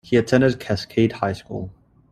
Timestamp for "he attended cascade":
0.03-1.11